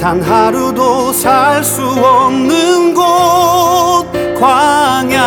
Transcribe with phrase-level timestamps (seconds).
[0.00, 4.06] 단 하루도 살 수 없는 곳
[4.40, 5.18] 광야.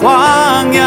[0.00, 0.86] 광야.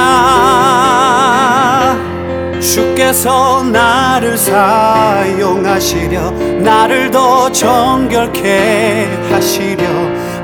[2.59, 6.31] 주께서 나를 사용하시려
[6.63, 9.87] 나를 더 정결케 하시려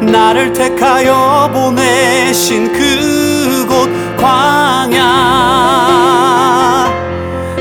[0.01, 5.25] 나를 택하여 보내신 그곳 광야.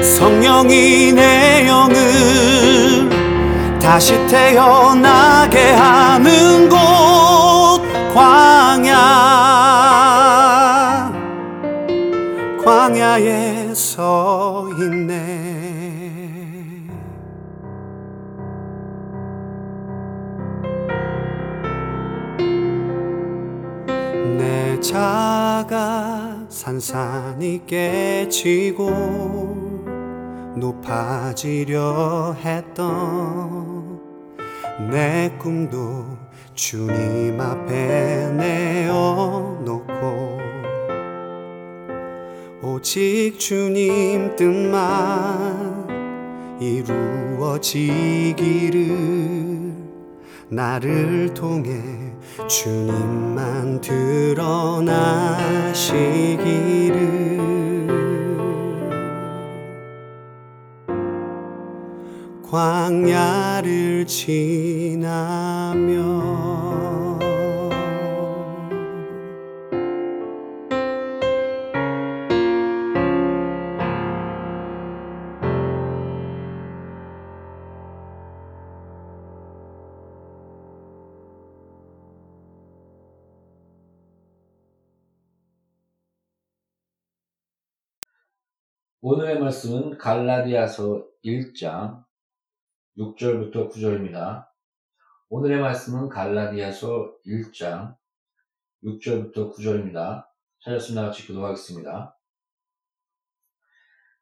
[0.03, 1.95] 성령이 내 영을
[3.85, 7.83] 다시 태어나게 하는 곳
[8.15, 8.95] 광야.
[12.65, 15.25] 광야에 서 있네.
[24.39, 28.89] 내 자가 산산이 깨지고
[30.57, 33.74] 높아지려 했던
[34.79, 36.05] 내 꿈도
[36.55, 39.95] 주님 앞에 내어놓고
[42.63, 45.85] 오직 주님 뜻만
[46.61, 47.75] 이루어지기를
[50.49, 51.81] 나를 통해
[52.49, 55.35] 주님만 드러나시기를
[62.55, 64.45] 광야를 지나며
[89.01, 92.05] 오늘의 말씀은 갈라디아서 1장
[92.99, 94.47] 6절부터 9절입니다.
[95.29, 97.97] 오늘의 말씀은 갈라디아서 1장
[98.85, 100.25] 6절부터 9절입니다.
[100.61, 102.17] 찾았으면 같이 기도하겠습니다.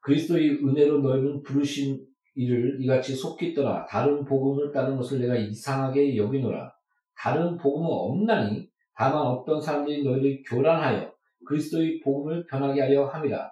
[0.01, 2.03] 그리스도의 은혜로 너희는 부르신
[2.35, 6.73] 이를 이같이 속기 떠나 다른 복음을 따르는 것을 내가 이상하게 여기노라.
[7.15, 11.13] 다른 복음은 없나니 다만 어떤 사람들이 너희를 교란하여
[11.47, 13.51] 그리스도의 복음을 변하게 하려 함이라.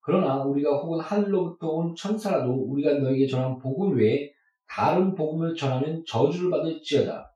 [0.00, 4.34] 그러나 우리가 혹은 하늘로부터 온 천사라도 우리가 너희에게 전한 복음 외에
[4.68, 7.32] 다른 복음을 전하면 저주를 받을지어다.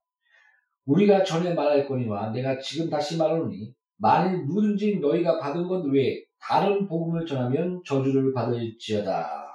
[0.87, 7.27] 우리가 전에 말할거니와 내가 지금 다시 말하노니 만일 누구든지 너희가 받은 것 외에 다른 복음을
[7.27, 9.53] 전하면 저주를 받을지어다.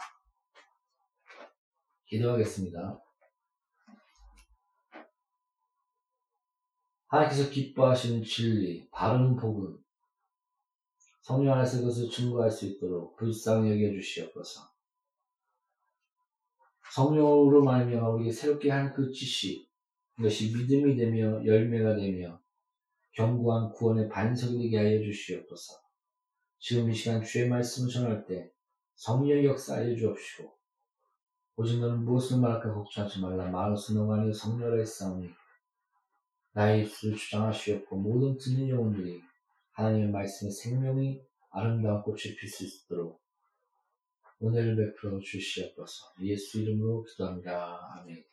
[2.06, 3.02] 기도하겠습니다.
[7.08, 9.78] 하나님께서 기뻐하시는 진리, 바른 복음,
[11.22, 14.75] 성령 안에서 그것을 증거할 수 있도록 불쌍히 여겨주시옵소서.
[16.96, 19.70] 성령으로 말미암아 우리에게 새롭게 한 그 지식,
[20.18, 22.40] 이것이 믿음이 되며 열매가 되며
[23.12, 25.74] 견고한 구원의 반석이 되게 하여 주시옵소서.
[26.58, 28.50] 지금 이 시간 주의 말씀을 전할 때
[28.96, 30.50] 성령의 역사하여 주옵시고
[31.58, 35.30] 오직 너는 무엇을 말할까 걱정하지 말라 너가 아니고 성령을 했사오니
[36.54, 39.22] 나의 입술을 주장하시옵고 모든 듣는 영혼들이
[39.74, 43.25] 하나님의 말씀의 생명이 아름다운 꽃을 필수 있도록
[44.44, 47.80] 은혜를 베풀어 주시옵소서 예수 이름으로 기도합니다.
[48.00, 48.24] 아멘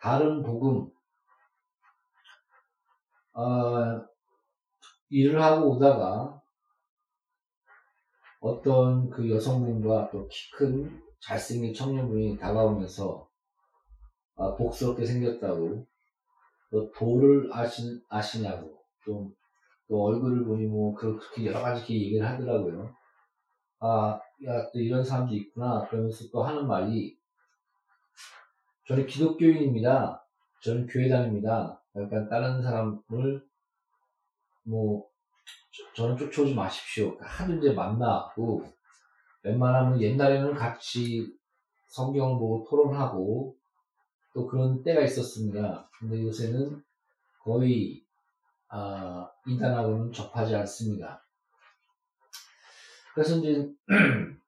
[0.00, 0.90] 다른 복음
[3.32, 4.06] 어,
[5.10, 6.42] 일을 하고 오다가
[8.40, 13.28] 어떤 그 여성분과 또 키 큰 잘생긴 청년분이 다가오면서
[14.36, 15.86] 아, 복스럽게 생겼다고
[16.70, 19.34] 또 도를 아시, 아시냐고 좀,
[19.90, 22.94] 또 얼굴을 보니 뭐 그렇게 여러 가지 얘기를 하더라고요.
[23.80, 25.86] 아, 야, 또 이런 사람도 있구나.
[25.88, 27.18] 그러면서 또 하는 말이
[28.88, 30.24] 저는 기독교인입니다.
[30.62, 31.82] 저는 교회 다닙니다.
[31.92, 33.44] 그러니까 다른 사람을
[34.64, 35.10] 뭐
[35.94, 37.16] 저 는 쫓아오지 마십시오.
[37.20, 38.64] 하도 이제 만나고
[39.42, 41.32] 웬만하면 옛날에는 같이
[41.88, 43.56] 성경을 보고 토론하고
[44.34, 45.90] 또 그런 때가 있었습니다.
[45.98, 46.82] 근데 요새는
[47.42, 47.99] 거의
[48.70, 51.20] 아, 이단하고는 접하지 않습니다.
[53.14, 53.68] 그래서 이제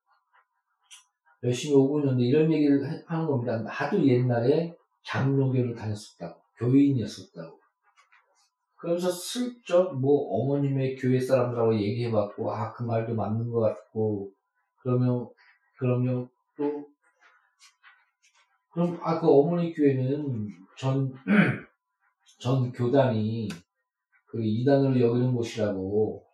[1.42, 3.58] 열심히 오고 있는데 이런 얘기를 하는 겁니다.
[3.58, 7.58] 나도 옛날에 장로교를 다녔었다고, 교인이었었다고.
[8.76, 14.30] 그러면서 슬쩍 뭐 어머님의 교회 사람들하고 얘기해봤고, 아, 그 말도 맞는 것 같고,
[14.76, 15.28] 그러면,
[15.78, 16.86] 그러면 또,
[18.70, 20.48] 그럼, 아, 그 어머니 교회는
[20.78, 21.12] 전,
[22.40, 23.48] 전 교단이
[24.32, 26.24] 그 이단으로 여기는 곳이라고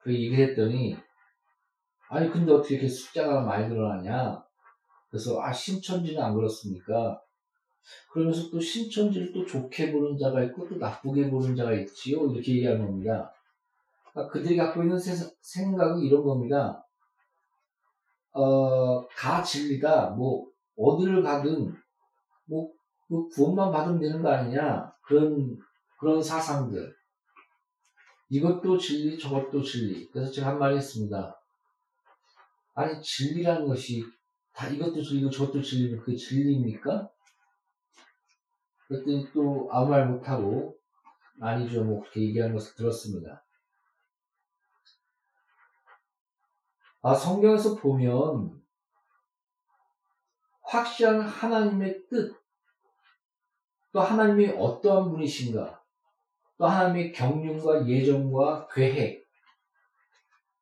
[0.00, 0.94] 그 얘기를 했더니,
[2.10, 4.44] 아니, 근데 어떻게 이렇게 숫자가 많이 늘어나냐?
[5.08, 7.18] 그래서, 아, 신천지는 안 그렇습니까?
[8.12, 12.30] 그러면서 또 신천지를 또 좋게 보는 자가 있고 또 나쁘게 보는 자가 있지요.
[12.30, 13.32] 이렇게 얘기하는 겁니다.
[14.12, 16.86] 그러니까 그들이 갖고 있는 세, 생각은 이런 겁니다.
[18.32, 20.10] 어, 가 진리다.
[20.10, 20.46] 뭐,
[20.76, 21.74] 어디를 가든,
[22.44, 22.70] 뭐,
[23.08, 24.92] 그 구원만 받으면 되는 거 아니냐.
[25.00, 25.56] 그런,
[25.98, 26.99] 그런 사상들.
[28.30, 30.08] 이것도 진리, 저것도 진리.
[30.10, 31.40] 그래서 제가 한 말이 있습니다.
[32.74, 34.04] 아니, 진리라는 것이
[34.52, 37.10] 다 이것도 진리고 저것도 진리면 그게 진리입니까?
[38.86, 40.76] 그랬더니 또 아무 말 못하고
[41.40, 43.44] 아니죠 뭐 그렇게 얘기하는 것을 들었습니다.
[47.02, 48.60] 아 성경에서 보면
[50.62, 52.36] 확실한 하나님의 뜻,
[53.92, 55.79] 또 하나님이 어떠한 분이신가,
[56.60, 59.26] 또 하나님의 경륜과 예정과 계획,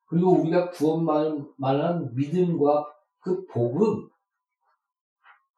[0.05, 2.87] 그리고 우리가 구원만한 믿음과
[3.19, 4.09] 그 복음,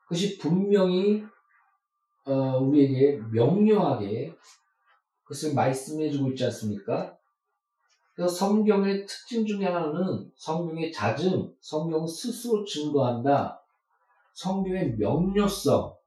[0.04, 1.22] 그것이 분명히
[2.24, 4.34] 어, 우리에게 명료하게
[5.24, 7.18] 그것을 말씀해주고 있지 않습니까?
[8.14, 13.62] 그래서 성경의 특징 중에 하나는 성경의 잦음, 성경 스스로 증거한다.
[14.32, 15.99] 성경의 명료성.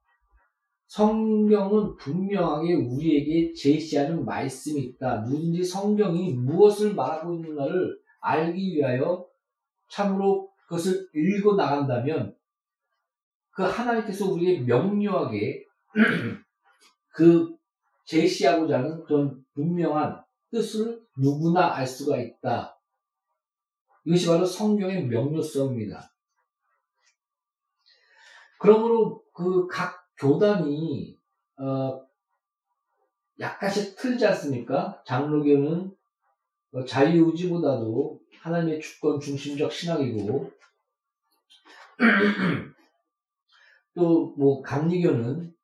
[0.94, 5.24] 성경은 분명하게 우리에게 제시하는 말씀이 있다.
[5.24, 9.26] 누군지 성경이 무엇을 말하고 있는가를 알기 위하여
[9.90, 12.36] 참으로 그것을 읽어 나간다면
[13.50, 15.64] 그 하나님께서 우리에게 명료하게
[17.12, 17.56] 그
[18.04, 20.22] 제시하고자 하는 그런 분명한
[20.52, 22.78] 뜻을 누구나 알 수가 있다.
[24.04, 26.08] 이것이 바로 성경의 명료성입니다.
[28.60, 31.18] 그러므로 그각 교단이
[31.58, 32.04] 어
[33.40, 35.02] 약간씩 틀리지 않습니까?
[35.06, 35.92] 장로교는
[36.86, 40.50] 자유의지보다도 하나님의 주권 중심적 신학이고
[43.94, 45.54] 또 뭐 감리교는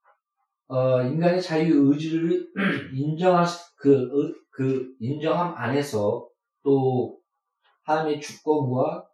[0.69, 2.49] 어, 인간의 자유 의지를
[2.95, 3.45] 인정할
[3.77, 6.29] 그, 그 인정함 안에서
[6.63, 7.19] 또
[7.83, 9.10] 하나님의 주권과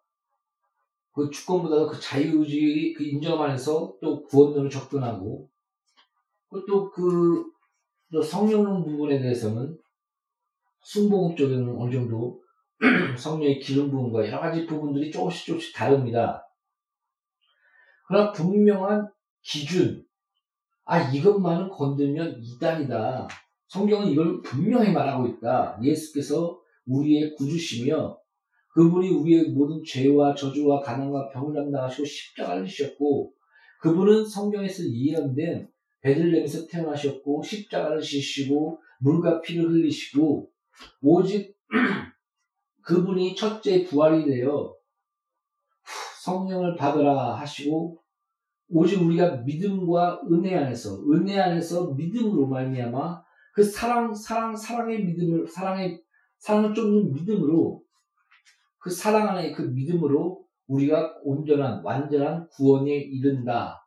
[1.16, 5.48] 그 주권보다도 그 자유의지 그 인정 안에서 또 구원론을 접근하고
[6.68, 7.44] 또그
[8.22, 9.78] 성령 부분에 대해서는
[10.82, 12.42] 순복음 쪽에는 어느 정도
[13.16, 16.46] 성령의 기름 부분과 여러 가지 부분들이 조금씩 조금씩 다릅니다.
[18.06, 20.04] 그러나 분명한 기준,
[20.84, 23.26] 아, 이것만은 건들면 이단이다.
[23.68, 25.78] 성경은 이걸 분명히 말하고 있다.
[25.82, 28.18] 예수께서 우리의 구주시며
[28.76, 33.32] 그분이 우리의 모든 죄와 저주와 가난과 병을 담당하시고 십자가를 지셨고
[33.80, 35.66] 그분은 성경에서 예언된
[36.02, 40.50] 베들렘에서 태어나셨고 십자가를 지시고 물과 피를 흘리시고
[41.00, 41.56] 오직
[42.84, 44.76] 그분이 첫째 부활이 되어
[46.22, 47.98] 성령을 받으라 하시고
[48.68, 53.22] 오직 우리가 믿음과 은혜 안에서 은혜 안에서 믿음으로 말미암아
[53.54, 56.02] 그 사랑 사랑 사랑의 믿음을 사랑의
[56.36, 57.85] 사랑을 쫓는 믿음으로
[58.86, 63.84] 그 사랑 안에 그 믿음으로 우리가 온전한 완전한 구원에 이른다.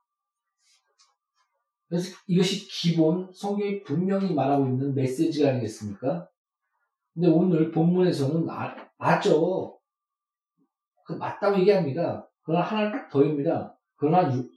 [1.88, 6.28] 그래서 이것이 기본 성경이 분명히 말하고 있는 메시지가 아니겠습니까?
[7.14, 9.80] 근데 오늘 본문에서는 아, 맞죠.
[11.06, 12.30] 그 맞다고 얘기합니다.
[12.42, 13.80] 그러나 하나를 딱 더입니다.
[13.96, 14.50] 그러나 유,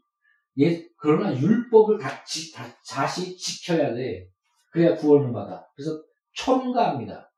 [0.59, 4.29] 예, 그러나 율법을 같이 다, 다시 지켜야 돼.
[4.73, 5.65] 그래야 구원을 받아.
[5.77, 6.03] 그래서
[6.35, 7.31] 첨가합니다.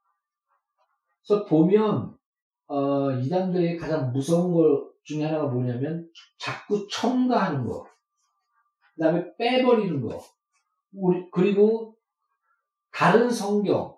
[1.27, 2.14] 그래서 보면
[2.75, 7.87] 어, 이단들의 가장 무서운 것 중에 하나가 뭐냐면 자꾸 첨가하는 거.
[8.97, 10.21] 그 다음에 빼버리는 거.
[10.93, 11.97] 우리, 그리고
[12.91, 13.97] 다른 성경,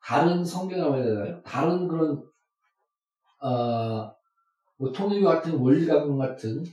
[0.00, 1.42] 다른 성경이라고 해야 되나요?
[1.42, 2.22] 다른 그런,
[3.40, 4.14] 어,
[4.76, 6.64] 뭐 통일교 같은 원리감론 같은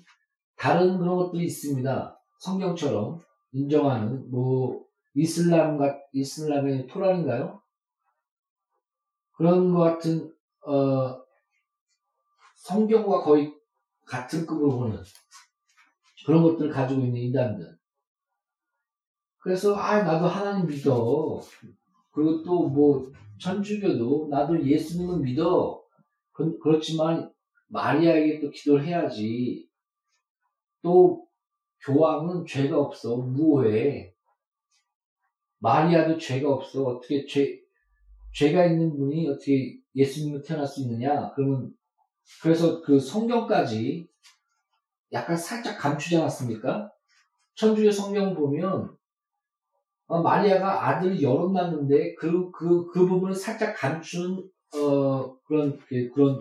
[0.55, 2.21] 다른 그런 것들이 있습니다.
[2.38, 3.19] 성경처럼
[3.53, 4.85] 인정하는, 뭐,
[5.15, 7.59] 이슬람 같, 이슬람의 토란인가요?
[9.31, 10.31] 그런 것 같은,
[10.65, 11.23] 어,
[12.55, 13.53] 성경과 거의
[14.05, 15.03] 같은 급으로 보는
[16.25, 17.77] 그런 것들을 가지고 있는 이단들.
[19.39, 21.41] 그래서, 아, 나도 하나님 믿어.
[22.11, 25.81] 그리고 또 뭐, 천주교도 나도 예수님은 믿어.
[26.31, 27.31] 그, 그렇지만
[27.67, 29.69] 마리아에게 또 기도를 해야지.
[30.81, 31.25] 또
[31.85, 33.17] 교황은 죄가 없어.
[33.17, 34.13] 무호해.
[35.59, 36.83] 마리아도 죄가 없어.
[36.83, 37.61] 어떻게 죄,
[38.33, 41.31] 죄가 있는 분이 어떻게 예수님으로 태어날 수 있느냐?
[41.34, 41.72] 그러면,
[42.41, 44.08] 그래서 그 성경까지
[45.12, 46.91] 약간 살짝 감추지 않았습니까?
[47.55, 48.96] 천주교 성경 보면,
[50.08, 56.39] 어, 마리아가 아들을 여럿 낳는데, 그, 그, 그 부분을 살짝 감춘, 어, 그런, 그, 그런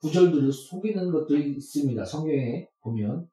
[0.00, 2.04] 구절들을 속이는 것들이 있습니다.
[2.04, 3.28] 성경에 보면.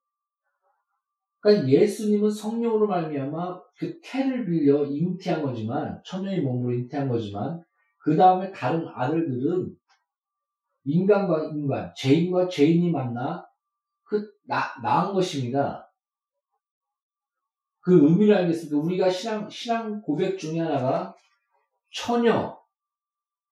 [1.41, 7.61] 그러니까 예수님은 성령으로 말미암아 그 태를 빌려 잉태한 거지만 천녀의 몸으로 잉태한 거지만
[8.01, 9.75] 그 다음에 다른 아들들은
[10.83, 13.47] 인간과 인간, 죄인과 죄인이 만나
[14.03, 15.87] 그 나, 낳은 것입니다.
[17.81, 18.77] 그 의미를 알겠습니다.
[18.77, 21.15] 우리가 신앙 신앙 고백 중에 하나가
[21.91, 22.59] 처녀,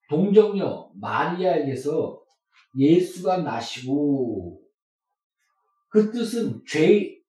[0.08, 2.20] 동정녀 마리아에게서
[2.76, 4.60] 예수가 나시고
[5.88, 7.20] 그 뜻은 죄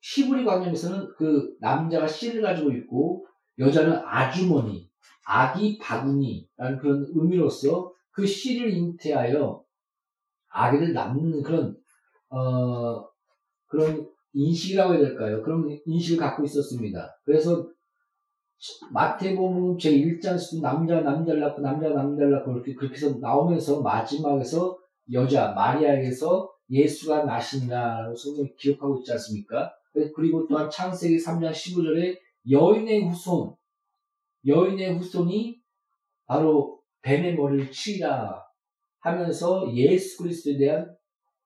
[0.00, 3.26] 히브리 관념에서는 그 남자가 씨를 가지고 있고
[3.58, 4.90] 여자는 아주머니,
[5.24, 9.62] 아기 바구니라는 그런 의미로서 그 씨를 잉태하여
[10.50, 11.76] 아기를 낳는 그런
[12.28, 13.04] 어
[13.66, 15.42] 그런 인식이라고 해야 될까요?
[15.42, 17.18] 그런 인식을 갖고 있었습니다.
[17.24, 17.68] 그래서
[18.92, 24.78] 마태복음 제 1장에서도 남자 남자를 낳고 남자 남자를 낳고 그렇게 그렇게 해서 나오면서 마지막에서
[25.12, 29.72] 여자 마리아에게서 예수가 나신다라고 성경이 기록하고 있지 않습니까?
[30.14, 32.16] 그리고 또한 창세기 3장 15절에
[32.50, 33.54] 여인의 후손,
[34.46, 35.60] 여인의 후손이
[36.26, 38.44] 바로 뱀의 머리를 치라
[39.00, 40.96] 하면서 예수 그리스도에 대한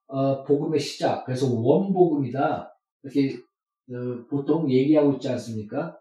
[0.07, 3.37] 어, 복음의 시작, 그래서 원복음이다 이렇게
[3.90, 5.99] 어, 보통 얘기하고 있지 않습니까?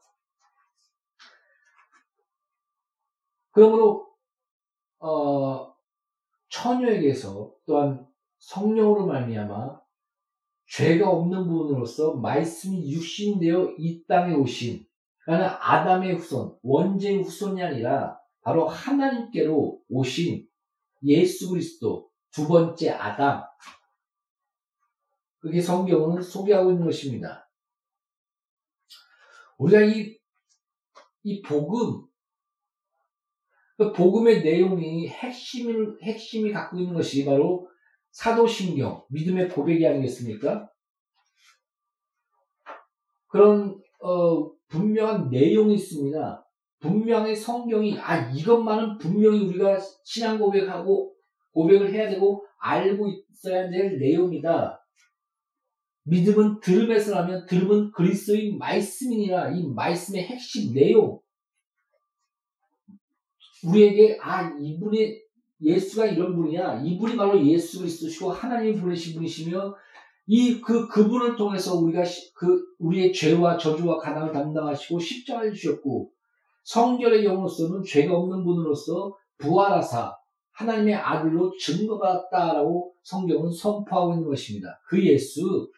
[3.52, 4.08] 그러므로
[5.00, 5.74] 어,
[6.50, 8.08] 처녀에게서 또한
[8.40, 9.82] 성령으로 말미암아
[10.70, 14.87] 죄가 없는 분으로서 말씀이 육신되어 이 땅에 오신
[15.28, 20.48] 그러니까 아담의 후손, 원죄의 후손이 아니라 바로 하나님께로 오신
[21.04, 23.44] 예수 그리스도 두 번째 아담
[25.40, 27.52] 그게 성경은 소개하고 있는 것입니다.
[29.58, 30.18] 우리가 이,
[31.24, 32.08] 이 복음,
[33.76, 37.70] 그 복음의 내용이 핵심을, 핵심이 갖고 있는 것이 바로
[38.12, 40.72] 사도신경, 믿음의 고백이 아니겠습니까?
[43.28, 46.46] 그런 어, 분명한 내용이 있습니다.
[46.80, 51.14] 분명히 성경이 아 이것만은 분명히 우리가 신앙 고백하고
[51.54, 54.84] 고백을 해야 되고 알고 있어야 될 내용이다.
[56.04, 59.52] 믿음은 들음에서 나면 들음은 그리스도의 말씀이니라.
[59.52, 61.20] 이 말씀의 핵심 내용.
[63.66, 65.20] 우리에게 아 이분이
[65.62, 66.82] 예수가 이런 분이야.
[66.84, 69.76] 이분이 바로 예수 그리스도시고 하나님이 보내신 분이시며
[70.30, 76.12] 이 그 그분을 통해서 우리가 시- 그 우리의 죄와 저주와 가난을 담당하시고 십자가를 주셨고
[76.64, 80.18] 성결의 영으로서는 죄가 없는 분으로서 부활하사
[80.52, 84.82] 하나님의 아들로 증거받았다라고 성경은 선포하고 있는 것입니다.
[84.88, 85.72] 그 예수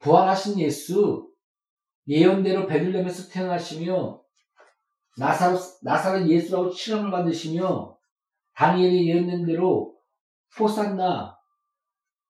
[0.00, 1.30] 부활하신 예수
[2.08, 4.20] 예언대로 베들렘에서 태어나시며
[5.18, 7.96] 나사로, 나사렛 예수라고 칭함을 받으시며
[8.54, 9.94] 다니엘이 예언된 대로
[10.58, 11.31] 호산나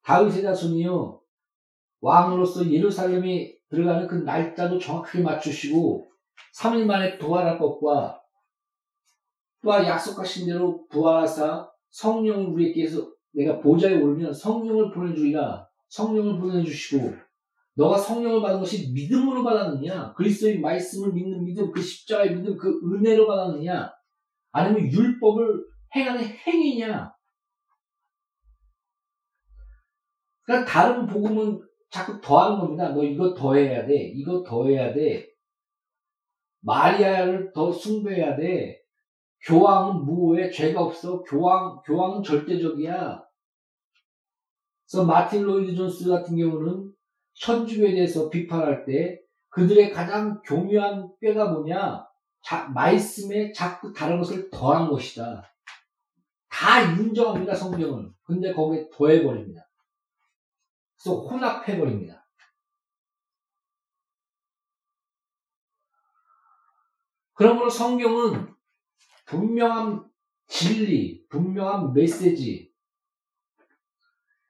[0.05, 1.21] 다윗의 자손이요
[2.01, 6.09] 왕으로서 예루살렘에 들어가는 그 날짜도 정확하게 맞추시고
[6.59, 8.21] 3일 만에 부활할 것과
[9.63, 15.67] 또한 약속하신 대로 부활하사 성령을 우리에게서 내가 보좌에 오르면 성령을 보내주리라.
[15.89, 17.15] 성령을 보내주시고
[17.75, 20.15] 너가 성령을 받은 것이 믿음으로 받았느냐?
[20.15, 23.91] 그리스도의 말씀을 믿는 믿음 그 십자가의 믿음 그 은혜로 받았느냐?
[24.51, 27.13] 아니면 율법을 행하는 행위냐
[30.45, 32.89] 그러니까 다른 복음은 자꾸 더하는 겁니다.
[32.91, 33.95] 너 이거 더해야 돼.
[34.15, 35.29] 이거 더해야 돼.
[36.61, 38.81] 마리아를 더 숭배해야 돼.
[39.47, 40.51] 교황은 무호해.
[40.51, 41.23] 죄가 없어.
[41.23, 43.23] 교황, 교황은 절대적이야.
[44.87, 46.93] 그래서 마틴 로이드 존스 같은 경우는
[47.35, 49.19] 천주교에 대해서 비판할 때
[49.49, 52.07] 그들의 가장 교묘한 뼈가 뭐냐?
[52.43, 55.43] 자, 말씀에 자꾸 다른 것을 더한 것이다.
[56.49, 58.13] 다 인정합니다, 성경은.
[58.23, 59.63] 근데 거기에 더해버립니다.
[61.03, 62.25] 그래서 혼합해버립니다.
[67.35, 68.55] 그러므로 성경은
[69.27, 70.09] 분명한
[70.47, 72.73] 진리, 분명한 메시지.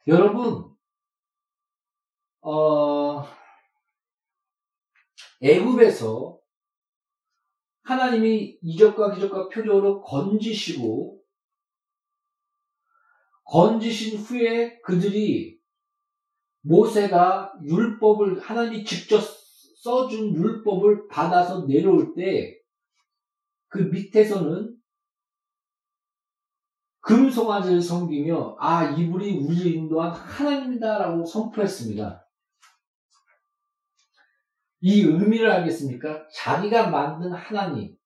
[0.07, 0.77] 여러분,
[2.43, 3.25] 어,
[5.41, 6.39] 애굽에서
[7.85, 11.23] 하나님이 이적과 기적과 표적으로 건지시고
[13.45, 15.62] 건지신 후에 그들이
[16.63, 22.63] 모세가 율법을 하나님이 직접 써준 율법을 받아서 내려올 때
[23.73, 24.77] 그 밑에서는
[27.01, 32.29] 금송아지를 섬기며 아 이분이 우리를 인도한 하나님이다라고 선포했습니다.
[34.83, 36.29] 이 의미를 알겠습니까?
[36.35, 37.97] 자기가 만든 하나님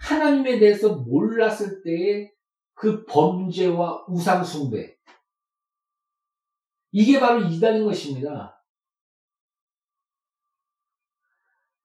[0.00, 2.32] 하나님에 대해서 몰랐을 때의
[2.74, 4.95] 그 범죄와 우상숭배
[6.98, 8.58] 이게 바로 이단인 것입니다.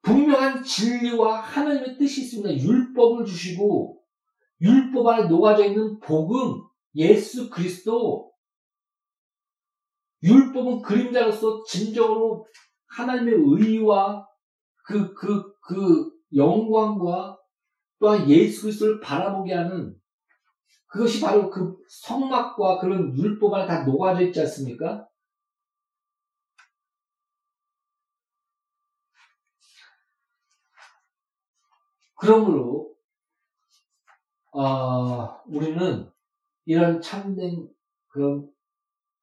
[0.04, 2.64] 분명한 진리와 하나님의 뜻이 있습니다.
[2.64, 4.02] 율법을 주시고
[4.62, 6.64] 율법 안에 녹아져 있는 복음,
[6.96, 8.32] 예수 그리스도
[10.24, 12.48] 율법은 그림자로서 진정으로
[12.88, 14.26] 하나님의 의와
[14.86, 17.38] 그, 그, 그 영광과
[18.00, 19.94] 또한 예수 그리스도를 바라보게 하는
[20.92, 25.08] 그것이 바로 그 성막과 그런 율법 안에 다 녹아져 있지 않습니까?
[32.16, 32.94] 그러므로
[34.52, 36.12] 어, 우리는
[36.66, 37.70] 이런 참된
[38.08, 38.52] 그런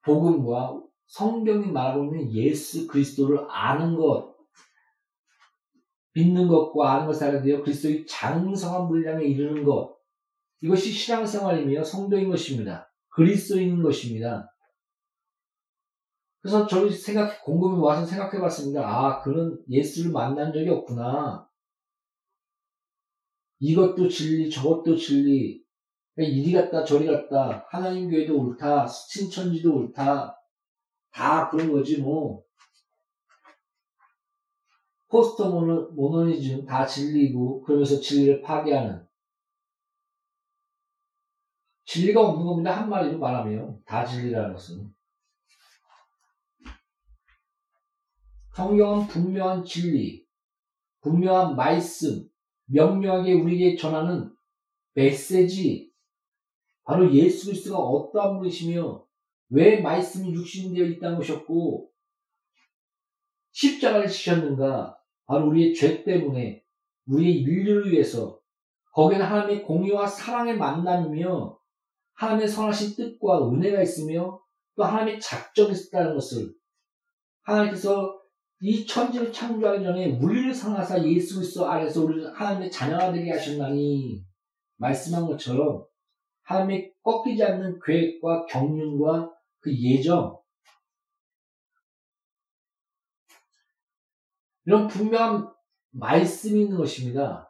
[0.00, 4.34] 복음과 성경이 말하고 있는 예수 그리스도를 아는 것,
[6.14, 9.97] 믿는 것과 아는 것을 알게 되어 그리스도의 장성한 분량에 이르는 것,
[10.60, 12.92] 이것이 신앙생활이며 성도인 것입니다.
[13.10, 14.52] 그리스도인 것입니다.
[16.40, 18.82] 그래서 저를 생각, 곰곰이 와서 생각해 봤습니다.
[18.86, 21.48] 아, 그는 예수를 만난 적이 없구나.
[23.60, 25.62] 이것도 진리, 저것도 진리.
[26.16, 27.66] 이리 갔다 저리 갔다.
[27.70, 28.86] 하나님 교회도 옳다.
[28.86, 30.36] 수친천지도 옳다.
[31.10, 32.42] 다 그런 거지 뭐.
[35.08, 39.07] 포스터 모노, 모노니즘 다 진리고 그러면서 진리를 파괴하는.
[41.88, 42.82] 진리가 없는 겁니다.
[42.82, 44.92] 한마디로 말하면 다 진리라는 것은.
[48.54, 50.26] 성경은 분명한 진리,
[51.00, 52.28] 분명한 말씀,
[52.66, 54.30] 명료하게 우리에게 전하는
[54.92, 55.90] 메시지,
[56.84, 59.06] 바로 예수 그리스도가 어떠한 분이시며
[59.50, 61.90] 왜 말씀이 육신되어 있다는 것이었고
[63.52, 64.98] 십자가를 지셨는가?
[65.24, 66.62] 바로 우리의 죄 때문에
[67.06, 68.38] 우리의 인류를 위해서
[68.92, 71.57] 거기는 하나님의 공의와 사랑의 만남이며
[72.18, 74.40] 하나님의 선하신 뜻과 은혜가 있으며
[74.74, 76.52] 또 하나님의 작정이 있다는 것을
[77.42, 78.18] 하나님께서
[78.60, 84.24] 이 천지를 창조하기 전에 우리를 사랑하사 예수 그리스도 안에서 우리를 하나님의 자녀가 되게 하셨나니
[84.78, 85.86] 말씀한 것처럼
[86.42, 90.40] 하나님의 꺾이지 않는 계획과 경륜과 그 예정
[94.64, 95.52] 이런 분명한
[95.90, 97.47] 말씀이 있는 것입니다.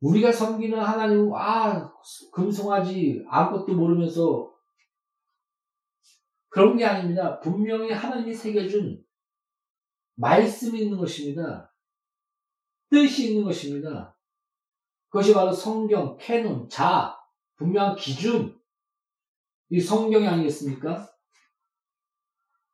[0.00, 1.92] 우리가 섬기는 하나님은 아
[2.32, 4.50] 금송아지 아무것도 모르면서
[6.48, 7.38] 그런 게 아닙니다.
[7.40, 9.04] 분명히 하나님이 새겨준
[10.16, 11.72] 말씀이 있는 것입니다.
[12.90, 14.16] 뜻이 있는 것입니다.
[15.08, 17.16] 그것이 바로 성경, 캐논, 자,
[17.56, 18.58] 분명한 기준,
[19.68, 21.08] 이 성경이 아니겠습니까?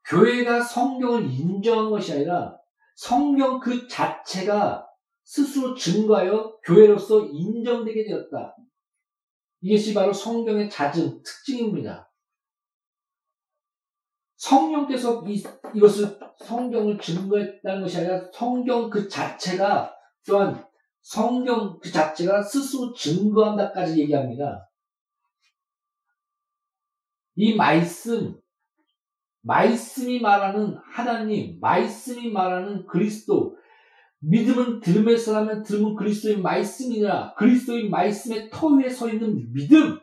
[0.06, 2.56] 교회가 성경을 인정한 것이 아니라
[2.94, 4.85] 성경 그 자체가
[5.26, 8.56] 스스로 증거하여 교회로서 인정되게 되었다.
[9.60, 12.08] 이것이 바로 성경의 잦은 특징입니다.
[14.36, 15.42] 성령께서 이,
[15.74, 19.92] 이것을 성경을 증거했다는 것이 아니라 성경 그 자체가
[20.24, 20.64] 또한
[21.02, 24.70] 성경 그 자체가 스스로 증거한다까지 얘기합니다.
[27.34, 28.40] 이 말씀,
[29.42, 33.55] 말씀이 말하는 하나님, 말씀이 말하는 그리스도,
[34.20, 39.98] 믿음은 들음에서 하면 들음은 그리스도의 말씀이라 그리스도의 말씀의 터 위에 서 있는 믿음.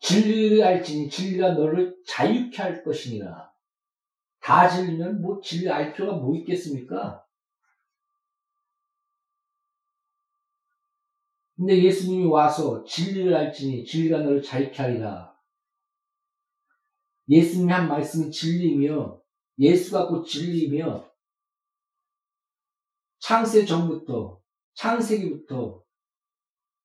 [0.00, 3.52] 진리를 알지니 진리가 너를 자유케 할 것이니라.
[4.40, 7.24] 다 진리면 뭐 진리 알 필요가 뭐 있겠습니까?
[11.56, 15.31] 근데 예수님이 와서 진리를 알지니 진리가 너를 자유케 하리라.
[17.28, 19.20] 예수님이 한 말씀이 진리이며
[19.58, 21.04] 예수가 곧 진리이며
[23.20, 24.40] 창세 전부터
[24.74, 25.82] 창세기부터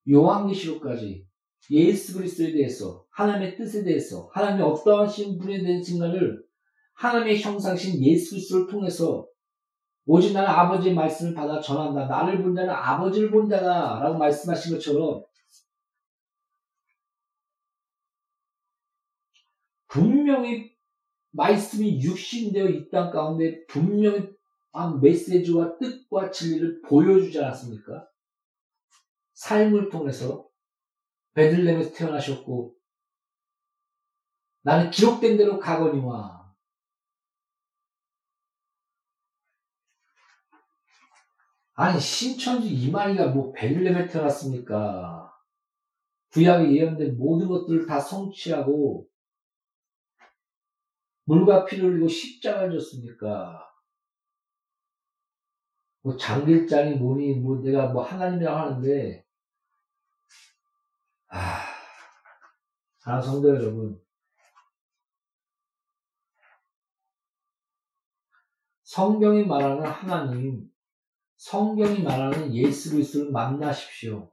[0.10, 1.26] 요한계시록까지
[1.72, 6.44] 예수 그리스도에 대해서 하나님의 뜻에 대해서 하나님의 어떠한 신분에 대해서인가를
[6.94, 9.28] 하나님의 형상신 예수 그리스도를 통해서
[10.06, 12.08] 오직 나는 아버지의 말씀을 받아 전한다.
[12.08, 14.00] 나를 본 자는 아버지를 본 자다.
[14.02, 15.22] 라고 말씀하신 것처럼
[19.98, 20.76] 분명히
[21.32, 24.30] 말씀이 육신되어 이 땅 가운데 분명히
[25.02, 28.08] 메시지와 뜻과 진리를 보여주지 않았습니까?
[29.34, 30.48] 삶을 통해서
[31.34, 32.76] 베들렘에서 태어나셨고
[34.62, 36.56] 나는 기록된 대로 가거니와
[41.74, 45.32] 아니 신천지 이마이가 뭐 베들렘에 태어났습니까?
[46.34, 49.08] 구약에 예언된 모든 것들을 다 성취하고
[51.28, 53.62] 물과 피를 흘리고 십자가를 줬습니까?
[56.02, 59.26] 뭐 장길장이 뭐니 뭐 내가 뭐 하나님이라고 하는데
[61.28, 61.66] 아,
[63.00, 64.02] 사랑 성도 여러분
[68.84, 70.72] 성경이 말하는 하나님
[71.36, 74.32] 성경이 말하는 예수 그리스도를 만나십시오.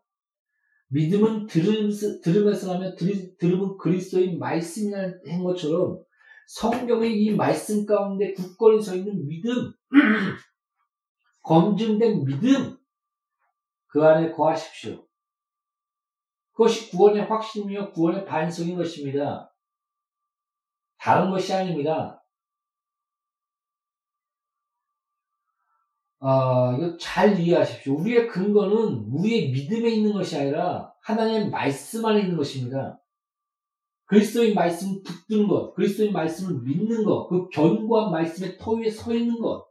[0.88, 6.04] 믿음은 들으면서, 들으면서 하면 들으면 그리스도의 말씀이라는 것처럼
[6.46, 9.72] 성경의 이 말씀 가운데 굳건히 서 있는 믿음,
[11.42, 12.76] 검증된 믿음,
[13.86, 15.06] 그 안에 거하십시오.
[16.52, 19.52] 그것이 구원의 확신이며 구원의 반성인 것입니다.
[20.98, 22.24] 다른 것이 아닙니다.
[26.20, 27.96] 아, 이거 잘 이해하십시오.
[27.96, 32.98] 우리의 근거는 우리의 믿음에 있는 것이 아니라 하나님의 말씀 안에 있는 것입니다.
[34.06, 39.38] 그리스도의 말씀을 붙드는 것, 그리스도의 말씀을 믿는 것, 그 견고한 말씀의 터 위에 서 있는
[39.40, 39.66] 것,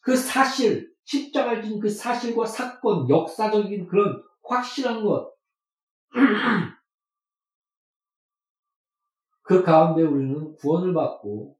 [0.00, 5.34] 그 사실, 십자가를 진 그 사실과 사건, 역사적인 그런 확실한 것,
[9.42, 11.56] 그 가운데 우리는 구원을 받고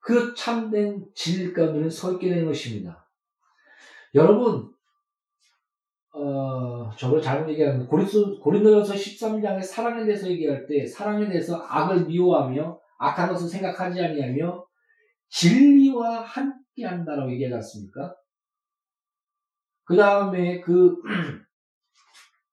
[0.00, 3.08] 그 참된 진리 가운데는 서 있게 되는 것입니다.
[4.14, 4.73] 여러분,
[6.16, 12.78] 어, 저걸 잘못 얘기하는데, 고린도, 고린도전서 13장에 사랑에 대해서 얘기할 때, 사랑에 대해서 악을 미워하며,
[12.98, 14.64] 악한 것을 생각하지 아니하며,
[15.30, 18.14] 진리와 함께 한다라고 얘기하지 않습니까?
[19.82, 20.94] 그 다음에 그,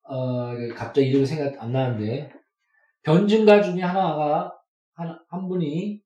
[0.10, 2.34] 어, 갑자기 이름이 생각 안 나는데,
[3.04, 4.52] 변증가 중에 하나가,
[4.96, 6.02] 한, 한 분이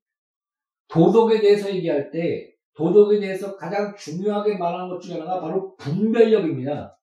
[0.88, 6.95] 도덕에 대해서 얘기할 때, 도덕에 대해서 가장 중요하게 말하는 것 중에 하나가 바로 분별력입니다.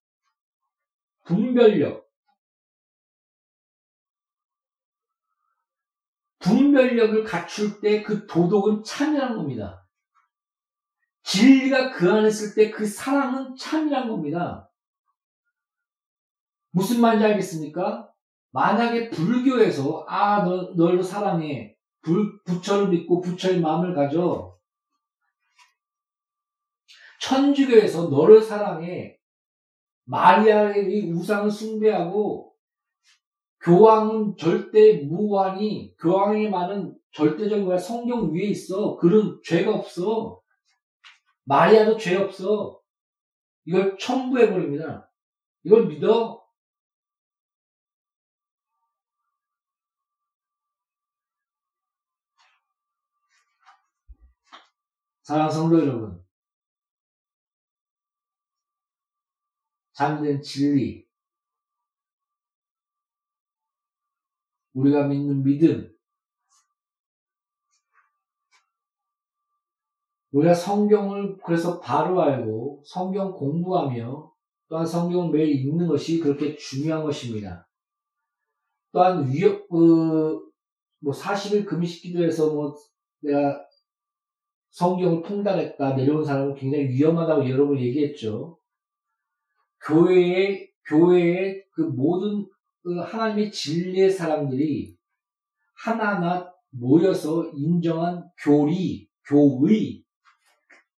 [1.24, 2.04] 분별력.
[6.40, 9.88] 분별력을 갖출 때 그 도덕은 참이란 겁니다.
[11.24, 14.70] 진리가 그 안에 있을 때 그 사랑은 참이란 겁니다.
[16.72, 18.12] 무슨 말인지 알겠습니까?
[18.52, 21.78] 만약에 불교에서 아, 너, 널도 사랑해.
[22.02, 24.60] 불, 부처를 믿고 부처의 마음을 가져.
[27.22, 29.18] 천주교에서 너를 사랑해
[30.06, 32.54] 마리아의 우상을 숭배하고
[33.62, 37.78] 교황은 절대 무관이 교황의 말은 절대적인 거야.
[37.78, 38.98] 성경 위에 있어.
[38.98, 40.42] 그런 죄가 없어.
[41.46, 42.80] 마리아도 죄 없어.
[43.66, 45.10] 이걸 첨부해 버립니다.
[45.64, 46.44] 이걸 믿어?
[55.24, 56.23] 사랑 성도 여러분
[59.94, 61.06] 잠든 진리
[64.74, 65.94] 우리가 믿는 믿음
[70.32, 74.34] 우리가 성경을 그래서 바로 알고 성경 공부하며
[74.68, 77.70] 또한 성경을 매일 읽는 것이 그렇게 중요한 것입니다.
[78.92, 80.50] 또한 위협, 그,
[81.00, 82.74] 뭐 40일 금식 기도에서 뭐
[83.22, 83.64] 내가
[84.72, 88.58] 성경을 통달했다 내려온 사람은 굉장히 위험하다고 여러 분 얘기했죠.
[89.86, 92.48] 교회의, 교회의 그 모든
[92.82, 94.98] 그 하나님의 진리의 사람들이
[95.76, 100.04] 하나하나 모여서 인정한 교리, 교의,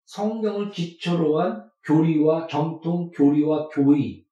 [0.05, 4.25] 성경을 기초로 한 교리와 정통 교리와 교의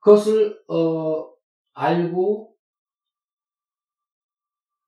[0.00, 1.30] 그것을 어,
[1.74, 2.54] 알고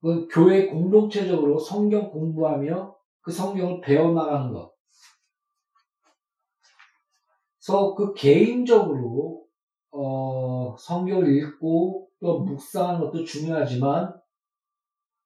[0.00, 4.69] 그 교회 공동체적으로 성경 공부하며 그 성경을 배워나가는 것.
[7.70, 9.46] 그래서 그 개인적으로
[9.92, 14.12] 어, 성경을 읽고 또 묵상하는 것도 중요하지만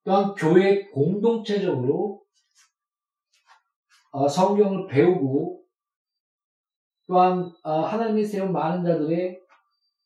[0.05, 2.23] 또한 교회 공동체적으로
[4.11, 5.63] 어, 성경을 배우고
[7.07, 9.41] 또한 어, 하나님이 세운 많은 자들의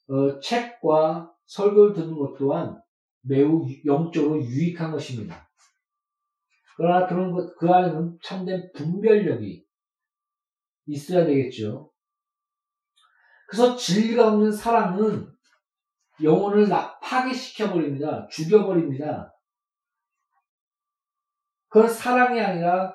[0.09, 2.81] 어, 책과 설교를 듣는 것 또한
[3.23, 5.51] 매우 영적으로 유익한 것입니다.
[6.77, 9.67] 그러나 그런 것, 그 안에는 참된 분별력이
[10.87, 11.91] 있어야 되겠죠.
[13.49, 15.27] 그래서 진리가 없는 사랑은
[16.23, 16.69] 영혼을
[17.01, 18.29] 파괴시켜버립니다.
[18.29, 19.35] 죽여버립니다.
[21.69, 22.95] 그건 사랑이 아니라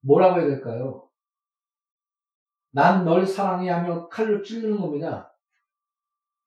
[0.00, 1.10] 뭐라고 해야 될까요?
[2.70, 5.34] 난 널 사랑해 하며 칼로 찌르는 겁니다.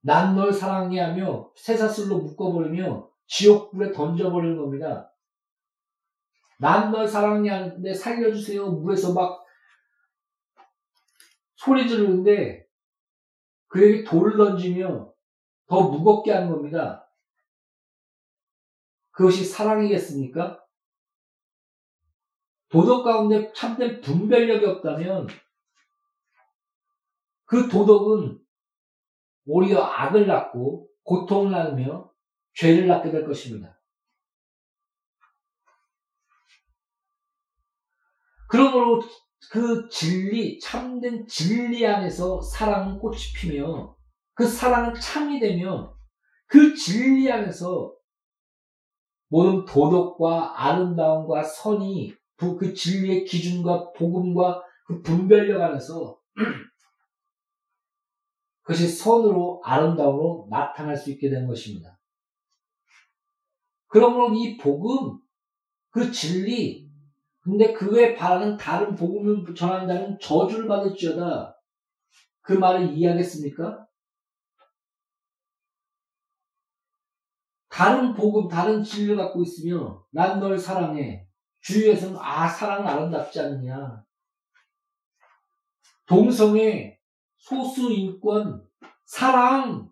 [0.02, 5.14] 난 널 사랑해 하며 쇠사슬로 묶어버리며 지옥불에 던져버리는 겁니다.
[6.60, 8.72] 난 널 사랑해 하는데 살려주세요.
[8.72, 9.46] 물에서 막
[11.60, 12.66] 소리 지르는데
[13.68, 15.14] 그에게 돌을 던지며
[15.68, 17.06] 더 무겁게 하는 겁니다.
[19.12, 20.64] 그것이 사랑이겠습니까?
[22.70, 25.28] 도덕 가운데 참된 분별력이 없다면
[27.44, 28.40] 그 도덕은
[29.46, 32.10] 오히려 악을 낳고 고통을 낳으며
[32.54, 33.78] 죄를 낳게 될 것입니다.
[38.48, 39.02] 그러므로
[39.50, 43.96] 그 진리, 참된 진리 안에서 사랑은 꽃이 피며
[44.36, 45.98] 그 사랑은 참이 되며
[46.46, 47.96] 그 진리 안에서
[49.28, 56.20] 모든 도덕과 아름다움과 선이 그 진리의 기준과 복음과 그 분별력 안에서
[58.62, 62.00] 그것이 선으로 아름다움으로 나타날 수 있게 되는 것입니다.
[63.88, 65.20] 그러므로 이 복음,
[65.90, 66.89] 그 진리,
[67.50, 71.60] 근데 그에 바라는 다른 복음을 전한다는 저주를 받을지어다.
[72.42, 73.88] 그 말을 이해하겠습니까?
[77.70, 81.28] 다른 복음, 다른 진리를 갖고 있으며 난 널 사랑해.
[81.62, 84.04] 주위에서는 아 사랑은 아름답지 않느냐.
[86.06, 87.00] 동성애,
[87.38, 88.68] 소수 인권,
[89.06, 89.92] 사랑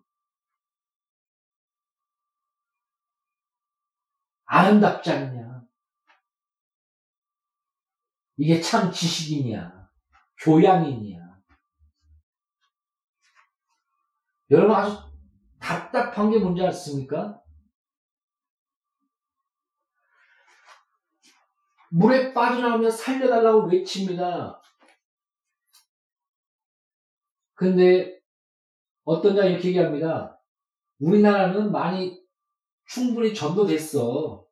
[4.44, 5.57] 아름답지 않냐.
[8.38, 9.90] 이게 참 지식이냐,
[10.44, 11.18] 교양이냐.
[14.50, 14.96] 여러분 아주
[15.58, 17.42] 답답한 게 뭔지 아십니까?
[21.90, 24.62] 물에 빠져나오면 살려달라고 외칩니다.
[27.54, 28.20] 근데
[29.04, 30.40] 어떤 자 이렇게 얘기합니다.
[31.00, 32.24] 우리나라는 많이
[32.86, 34.46] 충분히 전도됐어.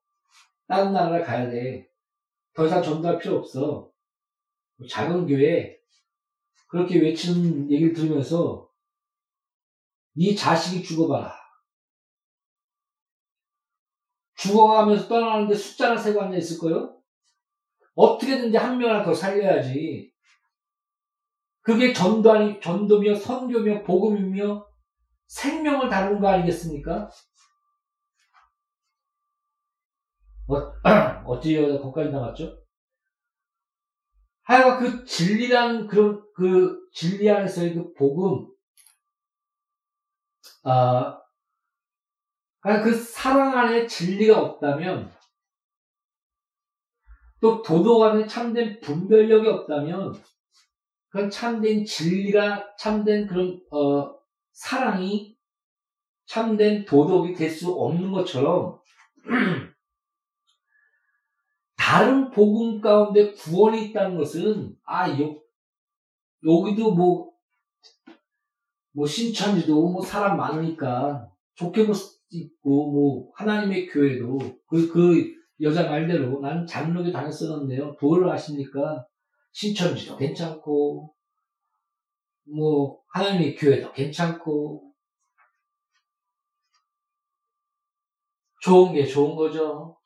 [0.67, 1.89] 다른 나라를 가야 돼.
[2.57, 3.91] 더 이상 전도할 필요 없어.
[4.91, 5.79] 작은 교회
[6.69, 8.69] 그렇게 외치는 얘기를 들으면서
[10.15, 11.37] 네 자식이 죽어봐라.
[14.37, 16.99] 죽어가면서 떠나는데 숫자나 세고 앉아 있을 거요?
[17.95, 20.13] 어떻게든지 한 명을 더 살려야지.
[21.61, 24.67] 그게 전도 아니, 전도며 선교며 복음이며
[25.27, 27.11] 생명을 다루는 거 아니겠습니까?
[30.49, 30.73] 어,
[31.27, 32.59] 어찌 거기까지 나갔죠?
[34.45, 38.47] 하여간 그 진리라는 그런 그 진리 안에서의 그 복음,
[40.65, 41.21] 아,
[42.83, 45.13] 그 사랑 안에 진리가 없다면,
[47.41, 50.15] 또 도덕 안에 참된 분별력이 없다면,
[51.09, 54.17] 그건 참된 진리가 참된 그런 어,
[54.53, 55.37] 사랑이
[56.27, 58.81] 참된 도덕이 될 수 없는 것처럼
[61.87, 65.41] 다른 복음 가운데 구원이 있다는 것은 아 요,
[66.45, 67.31] 여기도 뭐,
[68.91, 75.89] 뭐 신천지도 뭐 사람 많으니까 좋게 볼 수 있고 뭐 하나님의 교회도 그, 그 여자
[75.89, 79.07] 말대로 나는 장로교 다녔었는데요 도를 아십니까
[79.53, 81.15] 신천지도 괜찮고
[82.49, 84.93] 뭐 하나님의 교회도 괜찮고
[88.61, 89.97] 좋은 게 좋은 거죠.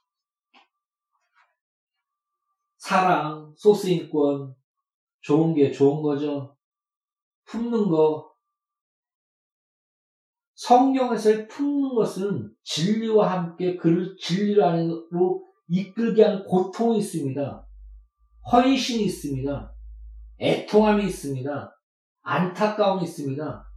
[2.81, 4.55] 사랑, 소스 인권,
[5.21, 6.57] 좋은 게 좋은 거죠.
[7.45, 8.31] 품는 거,
[10.55, 17.66] 성경에서 품는 것은 진리와 함께 그를 진리로 안으로 이끌게 하는 고통이 있습니다.
[18.51, 19.75] 헌신이 있습니다.
[20.40, 21.77] 애통함이 있습니다.
[22.23, 23.71] 안타까움이 있습니다.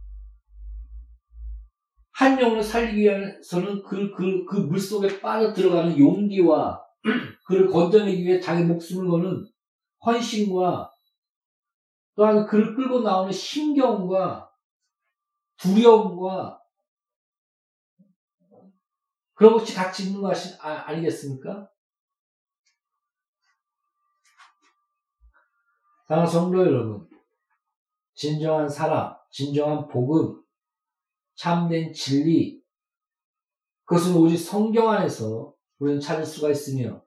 [2.12, 6.83] 한 영혼을 살리기 위해서는 그, 그, 그 물속에 빠져 들어가는 용기와
[7.46, 9.46] 그를 건져내기 위해 자기 목숨을 거는
[10.04, 10.90] 헌신과
[12.14, 14.50] 또한 그를 끌고 나오는 신경과
[15.56, 16.60] 두려움과
[19.34, 21.68] 그런 것이 같이 있는 것이 아, 아니겠습니까?
[26.06, 27.08] 사랑하는 성도 여러분,
[28.14, 30.42] 진정한 사랑, 진정한 복음,
[31.34, 32.62] 참된 진리,
[33.84, 37.04] 그것은 오직 성경 안에서 우리는 찾을 수가 있으며,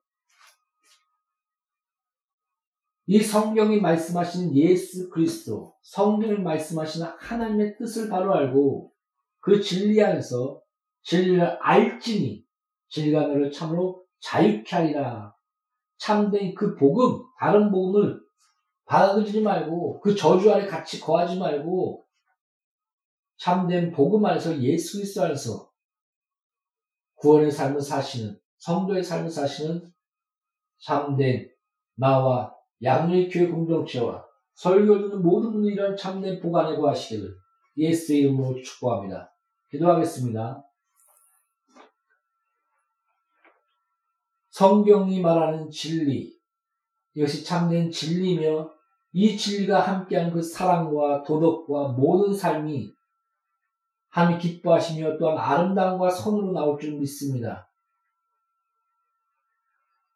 [3.07, 8.93] 이 성경이 말씀하시는 예수 그리스도, 성경이 말씀하시는 하나님의 뜻을 바로 알고
[9.39, 10.61] 그 진리 안에서
[11.03, 12.45] 진리를 알지니
[12.89, 15.33] 진리가 너를 참으로 자유케 하리라.
[15.97, 18.19] 참된 그 복음, 다른 복음을
[18.85, 22.05] 받아들이지 말고 그 저주 아래 같이 거하지 말고
[23.37, 25.71] 참된 복음 안에서 예수 그리스도 안에서
[27.15, 29.91] 구원의 삶을 사시는 성도의 삶을 사시는
[30.79, 31.49] 참된
[31.95, 37.33] 나와 양의 교회 공동체와 설교 듣는 모든 분들이 이런 참된 복 안에 거하시기를
[37.77, 39.31] 예수의 이름으로 축복합니다.
[39.69, 40.63] 기도하겠습니다.
[44.49, 46.35] 성경이 말하는 진리,
[47.13, 48.71] 이것이 참된 진리며
[49.13, 52.91] 이 진리가 함께한 그 사랑과 도덕과 모든 삶이
[54.09, 57.69] 하나님 기뻐하시며 또한 아름다움과 선으로 나올 줄 믿습니다.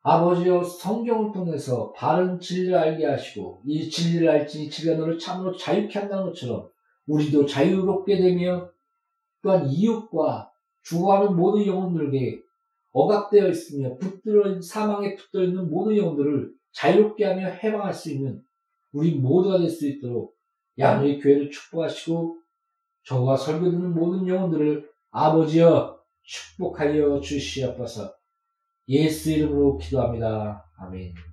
[0.04, 6.70] 아버지여 성경을 통해서 바른 진리를 알게 하시고 이 진리를 알지 너를 참으로 자유케 한다는 것처럼
[7.08, 8.70] 우리도 자유롭게 되며
[9.44, 10.52] 또한 이웃과
[10.84, 12.42] 주하는 모든 영혼들에게
[12.94, 18.42] 억압되어 있으며 붙들어 사망에 붙들어 있는 모든 영혼들을 자유롭게 하며 해방할 수 있는
[18.92, 20.36] 우리 모두가 될 수 있도록
[20.78, 22.38] 양의 교회를 축복하시고
[23.04, 28.20] 저와 설교 듣는 모든 영혼들을 아버지여 축복하여 주시옵소서.
[28.91, 30.65] 예수 이름으로 기도합니다.
[30.77, 31.31] 아멘.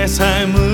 [0.00, 0.69] 매일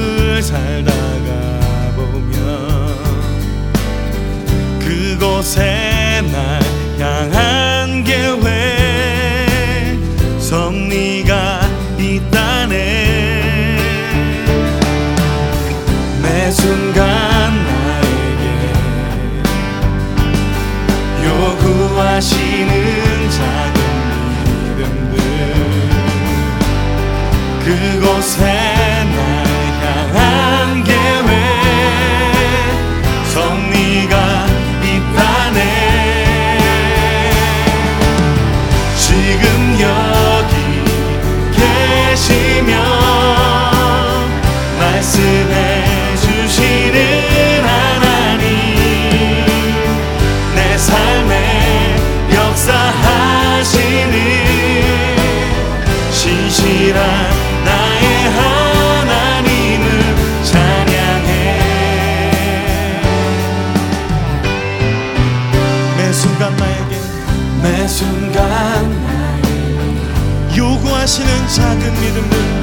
[71.16, 72.55] 지키시는 작은 믿음들.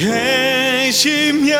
[0.00, 1.58] 계시며